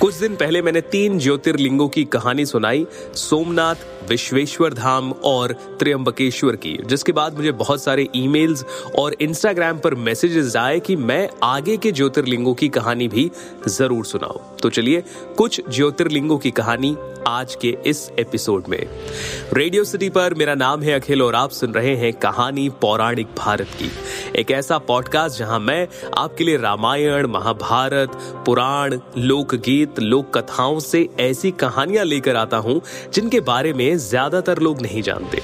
कुछ 0.00 0.14
दिन 0.14 0.34
पहले 0.36 0.60
मैंने 0.62 0.80
तीन 0.80 1.18
ज्योतिर्लिंगों 1.18 1.88
की 1.88 2.04
कहानी 2.04 2.44
सुनाई, 2.46 2.86
सोमनाथ, 3.14 3.74
विश्वेश्वर 4.08 4.74
धाम 4.74 5.10
और 5.12 5.52
त्र्यंबकेश्वर 5.78 6.56
की, 6.56 6.76
जिसके 6.86 7.12
बाद 7.12 7.36
मुझे 7.36 7.52
बहुत 7.52 7.82
सारे 7.82 8.06
ईमेल्स 8.16 8.64
और 8.98 9.14
इंस्टाग्राम 9.20 9.78
पर 9.78 9.94
मैसेजेस 9.94 10.56
आए 10.56 10.78
कि 10.80 10.96
मैं 10.96 11.28
आगे 11.42 11.76
के 11.76 11.92
ज्योतिर्लिंगों 11.92 12.54
की 12.54 12.68
कहानी 12.68 13.08
भी 13.08 13.30
ज़रूर 13.68 14.04
सुनाऊं। 14.04 14.56
तो 14.56 14.70
चलिए, 14.70 15.02
कुछ 15.38 15.60
ज्योतिर्लिंगों 15.70 16.38
की 16.38 16.50
कहानी 16.50 16.96
आज 17.26 17.54
के 17.54 17.76
इस 17.86 18.10
एपिसोड 18.18 18.68
में। 18.68 18.78
रेडियो 19.52 19.84
सिटी 19.84 20.08
पर 20.08 20.34
मेरा 20.34 20.54
नाम 20.54 20.82
है 20.82 20.92
अखिल 20.92 21.22
और 21.22 21.34
आप 21.34 21.50
सुन 21.50 21.72
रहे 21.72 21.94
हैं 21.96 22.12
कहानी 22.12 22.68
पौराणिक 22.80 23.26
भारत 23.38 23.68
की, 23.78 23.90
एक 24.36 24.50
ऐसा 24.50 24.78
पॉडकास्ट 24.78 25.38
जहाँ 25.38 25.58
मैं 25.60 25.86
आपके 26.18 26.44
लिए 26.44 26.56
रामायण, 26.56 27.26
महाभारत, 27.26 28.18
पुराण, 28.46 28.98
लोकगीत 29.18 29.87
लोक 29.98 30.36
कथाओं 30.36 30.78
से 30.80 31.08
ऐसी 31.20 31.50
कहानियाँ 31.50 32.04
लेकर 32.04 32.36
आता 32.36 32.56
हूँ, 32.56 32.80
जिनके 33.14 33.40
बारे 33.40 33.72
में 33.72 33.96
ज़्यादातर 33.98 34.58
लोग 34.58 34.82
नहीं 34.82 35.02
जानते। 35.02 35.42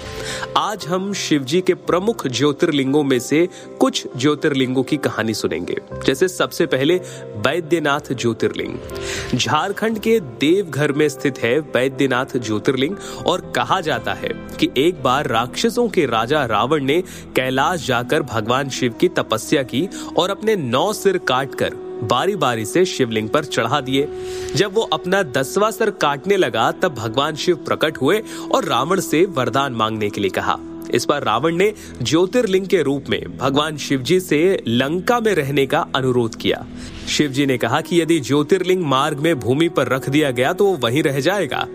आज 0.57 0.87
हम 0.87 1.13
शिवजी 1.13 1.61
के 1.61 1.75
प्रमुख 1.75 2.27
ज्योतिर्लिंगों 2.27 3.03
में 3.03 3.19
से 3.19 3.49
कुछ 3.81 4.07
ज्योतिर्लिंगों 4.17 4.83
की 4.83 4.97
कहानी 4.97 5.35
सुनेंगे। 5.35 5.77
जैसे 6.07 6.29
सबसे 6.29 6.67
पहले 6.67 6.97
वैद्यनाथ 7.37 8.13
ज्योतिर्लिंग। 8.13 9.39
झारखंड 9.39 9.99
के 9.99 10.19
देवघर 10.21 10.93
में 10.93 11.09
स्थित 11.09 11.39
है 11.39 11.59
वैद्यनाथ 11.59 12.37
ज्योतिर्लिंग 12.37 12.97
और 13.27 13.53
कहा 13.57 13.81
जाता 13.81 14.15
है 14.15 14.29
कि 14.61 14.71
एक 14.77 15.03
बार 15.03 15.27
राक्षसों 15.27 15.89
के 15.89 16.07
राजा 16.07 16.45
रावण 16.47 16.85
ने 16.85 17.01
कैलाश 17.37 17.87
जाकर 17.87 18.23
भगवान 18.23 18.69
शिव 18.71 18.93
की 18.93 19.09
तपस्या 19.09 19.63
की 19.63 19.89
और 20.19 20.31
अपने 20.31 20.57
नौ 20.57 20.93
सिर 20.93 21.19
काटकर 21.19 21.75
बारी 22.03 22.37
बारी 22.37 22.65
से 22.65 22.85
शिवलिंग 22.85 23.29
पर 23.29 23.45
चढ़ा 23.45 23.81
दिए। 23.81 24.09
जब 24.55 24.75
वो 24.75 24.83
अपना 24.83 25.23
दसवा 25.23 25.71
सर 25.71 25.91
काटने 25.91 26.37
लगा, 26.37 26.71
तब 26.73 26.95
भगवान 26.95 27.37
शिव 27.37 27.57
प्रकट 27.57 27.99
हुए 27.99 28.23
और 28.53 28.65
रावण 28.65 29.01
से 29.01 29.25
वरदान 29.25 29.73
मांगने 29.73 30.11
के 30.11 30.21
लिए 30.21 30.31
कहा। 30.31 30.59
इस 30.95 31.07
बार 31.07 31.23
रावण 31.25 31.57
ने 31.57 31.73
ज्योतिर्लिंग 32.03 32.67
के 32.67 32.83
रूप 32.83 33.05
में 33.09 33.39
भगवान 33.39 33.77
शिवजी 33.77 34.21
से 34.21 34.63
लंका 34.69 35.21
में 35.21 35.35
रहने 35.35 35.67
का 35.67 35.87
अनुरोध 35.97 36.35
किया। 36.35 36.67
शिवजी 37.09 37.47
ने 37.47 37.59
कहा 37.59 37.81
कि 37.81 38.01
यदि 38.03 38.21
ज्योतिर्लिंग 38.21 38.83
मार्ग 38.83 39.19
में 39.19 39.41
भूमि 39.41 39.69
पर 39.69 39.89
रख 39.89 40.09
दिया 40.09 40.31
गया 40.31 40.53
तो 40.53 40.65
वो 40.65 40.77
वहीं 40.77 41.03
रह 41.03 41.21
जाएगा। 41.21 41.67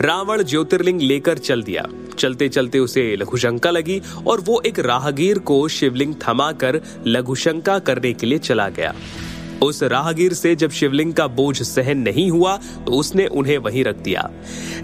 रावण 0.00 0.42
ज्योतिर्लिंग 0.42 1.00
लेकर 1.00 1.38
चल 1.38 1.62
दिया। 1.62 1.86
चलते 2.18 2.48
चलते 2.48 2.78
उसे 2.78 3.16
लघुशंका 3.16 3.70
लगी 3.70 4.00
और 4.26 4.40
वो 4.40 4.60
एक 4.66 4.78
राहगीर 4.78 5.38
को 5.38 5.68
शिवलिंग 5.68 6.14
थमाकर 6.28 6.80
लघुशंका 7.06 7.78
करने 7.78 8.12
के 8.12 8.26
लिए 8.26 8.38
चला 8.38 8.68
गया। 8.68 8.94
उस 9.62 9.82
राहगीर 9.82 10.32
से 10.32 10.54
जब 10.56 10.70
शिवलिंग 10.70 11.12
का 11.14 11.26
बोझ 11.28 11.62
सहन 11.62 11.98
नहीं 11.98 12.30
हुआ 12.30 12.56
तो 12.56 12.92
उसने 12.92 13.26
उन्हें 13.26 13.56
वहीं 13.58 13.84
रख 13.84 13.96
दिया। 13.96 14.28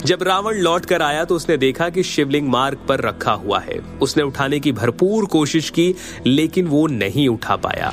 जब 0.04 0.22
रावण 0.22 0.58
लौट 0.58 0.84
कर 0.84 1.02
आया 1.02 1.24
तो 1.24 1.36
उसने 1.36 1.56
देखा 1.56 1.88
कि 1.88 2.02
शिवलिंग 2.02 2.48
मार्ग 2.48 2.78
पर 2.88 3.00
रखा 3.00 3.32
हुआ 3.34 3.60
है। 3.60 3.78
उसने 4.02 4.22
उठाने 4.22 4.60
की 4.60 4.72
भरपूर 4.72 5.26
कोशिश 5.26 5.70
की, 5.70 5.94
लेकिन 6.26 6.66
वो 6.66 6.86
नहीं 6.86 7.28
उठा 7.28 7.56
पाया। 7.56 7.92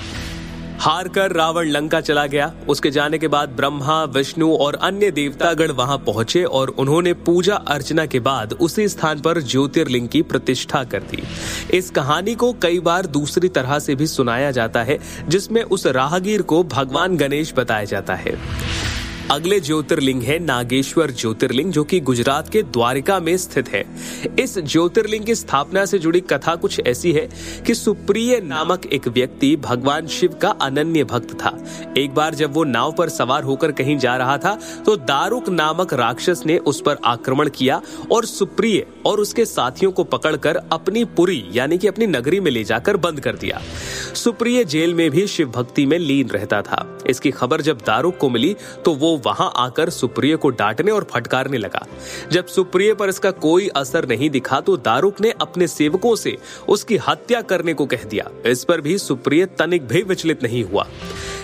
हार 0.80 1.08
कर 1.08 1.32
रावण 1.32 1.68
लंका 1.68 2.02
चला 2.02 2.26
गया। 2.26 2.52
उसके 2.70 2.92
जाने 2.92 3.18
के 3.18 3.28
बाद 3.28 3.50
ब्रह्मा, 3.50 4.04
विष्णु 4.04 4.56
और 4.56 4.76
अन्य 4.76 5.12
देवतागण 5.12 5.72
वहाँ 5.72 5.98
पहुँचे 5.98 6.44
और 6.44 6.70
उन्होंने 6.70 7.14
पूजा 7.14 7.56
अर्चना 7.56 8.06
के 8.06 8.20
बाद 8.20 8.54
उसी 8.54 8.88
स्थान 8.88 9.22
पर 9.22 9.42
ज्योतिर्लिंग 9.42 10.08
की 10.08 10.22
प्रतिष्ठा 10.22 10.84
कर 10.84 11.00
दी। 11.02 11.24
इस 11.78 11.90
कहानी 11.90 12.36
को 12.36 12.54
कई 12.54 12.80
बार 12.80 13.06
दूसरी 13.06 13.50
तरह 13.50 13.80
से 13.80 13.96
भी 13.96 14.08
सुनाया 14.08 14.52
जाता 14.52 14.84
है, 14.84 15.00
जिसमें 15.28 15.64
उस 15.64 15.86
राहगीर 15.88 16.42
को 16.42 16.64
भगवान 16.64 17.18
गणेश 17.18 17.54
बताया 17.58 17.84
जाता 17.84 18.16
है। 18.16 18.36
अगले 19.32 19.60
ज्योतिर्लिंग 19.60 20.22
है 20.24 20.38
नागेश्वर 20.40 21.12
ज्योतिर्लिंग, 21.12 21.72
जो 21.72 21.84
कि 21.84 22.00
गुजरात 22.00 22.50
के 22.50 22.62
द्वारिका 22.64 23.20
में 23.20 23.36
स्थित 23.38 23.70
है। 23.70 23.84
इस 24.40 24.58
ज्योतिर्लिंग 24.60 25.26
की 25.26 25.36
स्थापना 25.36 25.86
से 25.86 26.00
जुड़ी 26.00 26.20
कथा 26.22 26.56
कुछ 26.56 26.80
ऐसी 26.80 27.12
है 27.12 27.28
कि 27.68 27.76
सुप्रिय 27.76 28.40
नामक 28.40 28.86
एक 28.86 29.08
व्यक्ति 29.08 29.56
भगवान 29.56 30.08
शिव 30.08 30.34
का 30.34 30.50
अनन्य 30.62 31.04
भक्त 31.04 31.34
था। 31.36 31.58
एक 31.98 32.14
बार 32.14 32.36
जब 32.36 32.54
वो 32.54 32.64
नाव 32.64 32.92
पर 32.92 33.10
सवार 33.10 33.44
होकर 33.44 33.72
कहीं 33.72 33.98
जा 33.98 34.16
रहा 34.18 34.38
था 34.38 34.58
तो 34.86 34.96
दारुक 34.96 35.50
नामक 35.50 35.94
राक्षस 35.94 36.44
ने 36.46 36.58
उस 36.58 36.82
पर 36.82 36.98
आक्रमण 37.06 37.50
किया 37.50 37.82
और 38.12 38.26
सुप्रिय 38.26 38.86
और 39.06 39.20
उसके 39.20 39.46
साथियों 39.46 39.92
को 39.92 40.04
पकड़कर 40.04 40.62
अपनी 40.72 41.06
पुरी, 41.08 41.44
यानी 41.52 41.78
कि 41.78 41.88
अपनी 41.88 42.08
नगरी 42.08 42.40
में 42.40 42.52
ले 42.52 42.64
जाकर 42.64 42.98
बंद 42.98 43.20
कर 43.20 43.36
दिया। 43.36 43.62
सुप्रिय 44.16 44.64
जेल 44.64 44.94
में 44.94 45.10
भी 45.12 45.26
शिव 45.28 45.50
भक्ति 45.52 45.86
में 45.86 45.98
लीन 46.00 46.30
रहता 46.30 46.62
था। 46.62 46.86
इसकी 47.08 47.32
खबर 47.32 47.62
जब 47.62 47.78
दारुक 47.78 48.18
को 48.18 48.30
मिली 48.30 48.56
तो 48.86 48.94
वो 48.94 49.16
वहाँ 49.26 49.52
आकर 49.56 49.90
सुप्रिय 49.90 50.36
को 50.36 50.50
डांटने 50.50 50.92
और 50.92 51.08
फटकारने 51.12 51.58
लगा। 51.58 51.86
जब 52.32 52.46
सुप्रिय 52.46 52.94
पर 52.94 53.10
इसका 53.10 53.32
कोई 53.32 53.68
असर 53.76 54.08
नहीं 54.08 54.30
दिखा 54.30 54.60
तो 54.62 54.78
दारुक 54.78 55.22
ने 55.22 55.34
अपने 55.42 55.68
सेवकों 55.68 56.16
से 56.16 56.38
उसकी 56.68 56.98
हत्या 57.08 57.42
करने 57.42 57.74
को 57.74 57.86
कह 57.86 58.04
दिया। 58.04 58.30
इस 58.46 58.64
पर 58.64 58.82
भी 58.82 58.98
सुप्रिय 58.98 59.46
तनिक 59.60 59.88
भी 59.88 60.02
विचलित 60.02 60.44
नहीं 60.44 60.64
हुआ। 60.64 60.88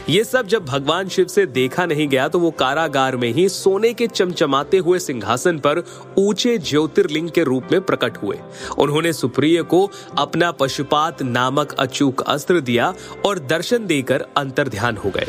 ये 0.09 0.23
सब 0.23 0.47
जब 0.47 0.65
भगवान 0.65 1.07
शिव 1.07 1.25
से 1.27 1.45
देखा 1.45 1.85
नहीं 1.85 2.07
गया 2.07 2.27
तो 2.27 2.39
वो 2.39 2.51
कारागार 2.51 3.15
में 3.15 3.31
ही 3.33 3.47
सोने 3.49 3.93
के 3.93 4.07
चमचमाते 4.07 4.77
हुए 4.77 4.99
सिंहासन 4.99 5.59
पर 5.59 5.83
ऊँचे 6.17 6.57
ज्योतिर्लिंग 6.57 7.29
के 7.29 7.43
रूप 7.43 7.67
में 7.71 7.81
प्रकट 7.81 8.17
हुए। 8.17 8.37
उन्होंने 8.77 9.13
सुप्रिय 9.13 9.61
को 9.63 9.89
अपना 10.17 10.51
पशुपात 10.51 11.21
नामक 11.21 11.73
अचूक 11.73 12.21
अस्त्र 12.21 12.59
दिया 12.59 12.93
और 13.25 13.39
दर्शन 13.39 13.85
देकर 13.85 14.25
अंतर 14.37 14.67
ध्यान 14.67 14.97
हो 14.97 15.09
गए। 15.09 15.27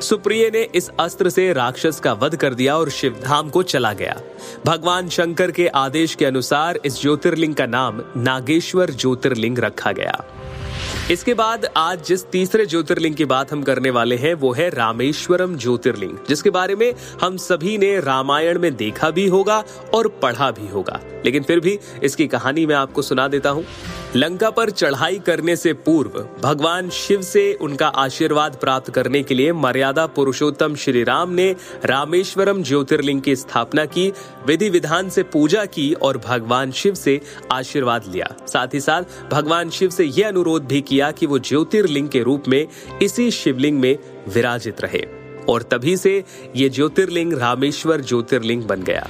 सुप्रिय 0.00 0.50
ने 0.50 0.62
इस 0.74 0.90
अस्त्र 1.00 1.30
से 1.30 1.52
राक्षस 1.52 2.00
का 2.00 2.12
वध 2.12 2.36
कर 2.36 2.54
दिया 2.54 2.76
और 2.76 2.90
शिवधाम 2.90 3.50
को 3.50 3.62
चला 3.62 3.92
गया। 3.92 4.20
भगवान 4.66 5.08
शंकर 5.08 5.50
के 5.50 5.66
आदेश 5.66 6.14
के 6.14 6.24
अनुसार 6.24 6.78
इस 6.84 7.00
ज्योतिर्लिंग 7.02 7.54
का 7.54 7.66
नाम 7.66 8.02
नागेश्वर 8.16 8.90
ज्योतिर्लिंग 8.90 9.58
रखा 9.58 9.92
गया। 9.92 10.24
इसके 11.10 11.34
बाद 11.34 11.66
आज 11.76 12.04
जिस 12.04 12.24
तीसरे 12.24 12.66
ज्योतिर्लिंग 12.66 13.14
की 13.14 13.24
बात 13.24 13.52
हम 13.52 13.62
करने 13.62 13.90
वाले 13.90 14.16
हैं, 14.16 14.34
वो 14.34 14.52
है 14.52 14.70
रामेश्वरम 14.70 15.56
ज्योतिर्लिंग, 15.56 16.18
जिसके 16.28 16.50
बारे 16.50 16.74
में 16.74 16.94
हम 17.22 17.36
सभी 17.36 17.78
ने 17.78 18.00
रामायण 18.00 18.58
में 18.58 18.76
देखा 18.76 19.10
भी 19.10 19.26
होगा 19.26 19.64
और 19.94 20.08
पढ़ा 20.08 20.50
भी 20.50 20.68
होगा। 20.68 21.00
लेकिन 21.24 21.42
फिर 21.42 21.60
भी 21.60 21.78
इसकी 22.02 22.26
कहानी 22.26 22.66
मैं 22.66 22.74
आपको 22.74 23.02
सुना 23.02 23.28
देता 23.28 23.50
हूँ। 23.50 23.64
लंका 24.16 24.50
पर 24.50 24.70
चढ़ाई 24.70 25.18
करने 25.18 25.56
से 25.56 25.72
पूर्व 25.72 26.28
भगवान 26.42 26.90
शिव 26.90 27.22
से 27.22 27.52
उनका 27.54 27.86
आशीर्वाद 27.88 28.56
प्राप्त 28.56 28.90
करने 28.90 29.22
के 29.22 29.34
लिए 29.34 29.52
मर्यादा 29.52 30.06
पुरुषोत्तम 30.06 30.74
श्री 30.74 31.04
राम 31.04 31.30
ने 31.30 31.56
रामेश्वरम 31.84 32.62
ज्योतिर्लिंग 32.62 33.22
की 33.22 33.36
स्थापना 33.36 33.84
की, 33.84 34.12
विधि 34.46 34.70
विधान 34.70 35.08
से 35.08 35.22
पूजा 35.22 35.64
की 35.64 35.92
और 35.92 36.18
भगवान 36.18 36.72
शिव 36.72 36.94
से 36.94 37.20
आशीर्वाद 37.52 38.04
लिया। 38.08 38.34
साथ 38.46 38.74
ही 38.74 38.80
साथ 38.80 39.02
भगवान 39.30 39.70
शिव 39.70 39.90
से 39.90 40.04
यह 40.04 40.28
अनुरोध 40.28 40.66
भी 40.66 40.80
किया 40.80 41.10
कि 41.10 41.26
वो 41.26 41.38
ज्योतिर्लिंग 41.38 42.08
के 42.08 42.22
रूप 42.22 42.48
में 42.48 42.66
इसी 43.02 43.30
शिवलिंग 43.30 43.80
में 43.80 43.98
विराजित 44.28 44.80
रहे। 44.80 45.21
और 45.48 45.62
तभी 45.62 45.96
से 45.96 46.22
ये 46.56 46.68
ज्योतिर्लिंग 46.68 47.32
रामेश्वर 47.32 48.00
ज्योतिर्लिंग 48.00 48.62
बन 48.62 48.82
गया। 48.82 49.06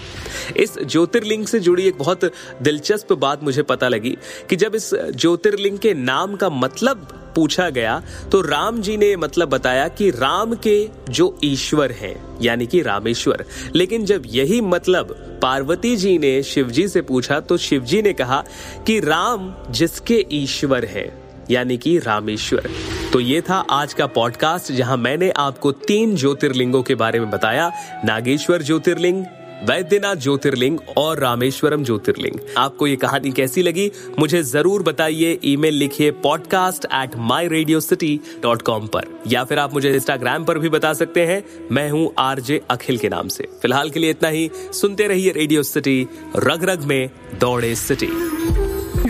इस 0.57 0.79
ज्योतिर्लिंग 0.83 1.47
से 1.47 1.61
जुड़ी 1.61 1.87
एक 1.89 1.99
बहुत 1.99 2.25
दिलचस्प 2.63 3.13
बात 3.13 3.43
मुझे 3.45 3.63
पता 3.63 3.89
लगी 3.89 4.17
कि 4.51 4.57
जब 4.57 4.75
इस 4.75 4.91
ज्योतिर्लिंग 4.95 5.79
के 5.79 5.95
नाम 5.95 6.37
का 6.37 6.51
मतलब 6.51 7.09
पूछा 7.35 7.69
गया 7.71 8.03
तो 8.33 8.41
राम 8.41 8.81
जी 8.83 8.97
ने 8.97 9.15
मतलब 9.17 9.49
बताया 9.49 9.87
कि 9.89 10.11
राम 10.11 10.55
के 10.57 10.89
जो 11.11 11.39
ईश्वर 11.45 11.93
हैं, 11.93 12.39
यानी 12.43 12.67
कि 12.67 12.83
रामेश्वर। 12.83 13.45
लेकिन 13.75 14.05
जब 14.05 14.23
यही 14.27 14.61
मतलब 14.61 15.15
पार्वती 15.43 15.97
जी 15.97 16.17
ने 16.19 16.43
शिवजी 16.43 16.87
से 16.89 17.03
पूछा 17.03 17.41
तो 17.41 17.57
शिवजी 17.59 18.03
ने 18.03 18.13
कहा 18.13 18.45
कि 18.87 18.99
राम 19.01 19.53
जिसके 19.71 20.25
ईश्वर 20.33 20.85
है। 20.85 21.07
यानी 21.53 21.77
कि 21.77 21.99
रामेश्वर। 21.99 22.71
तो 23.13 23.21
ये 23.21 23.41
था 23.41 23.57
आज 23.71 23.95
का 23.95 24.07
पॉडकास्ट 24.07 24.73
जहाँ 24.73 24.97
मैंने 24.97 25.31
आपको 25.31 25.73
तीन 25.87 26.17
ज्योतिर्लिंगों 26.17 26.83
के 26.83 26.95
बारे 26.95 27.21
में 27.21 27.31
बताया। 27.31 27.71
नागेश्वर 28.05 28.63
ज्योतिर्लिंग, 28.63 29.25
वैद्यनाथ 29.65 30.17
ज्योतिर्लिंग 30.17 30.79
और 30.97 31.19
रामेश्वरम 31.19 31.85
ज्योतिर्लिंग। 31.85 32.39
आपको 32.59 32.87
ये 32.87 32.97
कहानी 32.97 33.31
कैसी 33.33 33.63
लगी, 33.63 33.91
मुझे 34.19 34.43
ज़रूर 34.43 34.83
बताइए 34.83 35.39
ईमेल 35.45 35.75
लिखिए 35.75 36.11
podcast 36.11 36.85
at 36.85 37.17
my 37.17 37.49
radio 37.49 37.81
city 37.81 38.21
dot 38.43 38.63
com 38.63 38.87
पर। 38.87 39.07
या 39.27 39.45
फिर 39.45 39.59
आप 39.59 39.75
मुझे 39.75 39.95
इंस्टाग्राम 39.95 40.45
पर 40.45 40.59
भी 40.59 40.69
बता 40.69 40.93
सकते 40.93 41.27
हैं। 41.27 41.43
मैं 41.73 41.91
हूँ 41.91 42.11
आरजे 42.19 42.61
अखिल 42.71 42.99
के 42.99 43.09
नाम 43.09 43.29
से। 43.29 43.49
फ़िलहाल 43.63 43.91
के 43.91 44.01
लिए 44.01 44.11
इतना 44.11 44.29
ही, 44.29 44.51
सुनते 44.73 45.07
रहिए 45.07 45.33
रेडियो 45.33 45.63
सिटी 45.63 46.07
रग 46.37 46.65
रग 46.65 46.85
में 46.85 47.11
दौड़े 47.41 47.75
सिटी 47.75 48.11